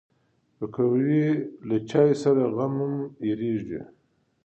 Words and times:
پکورې 0.57 1.25
له 1.67 1.77
چای 1.89 2.11
سره 2.23 2.43
غم 2.55 2.73
هم 2.85 2.95
هېرېږي 3.25 3.81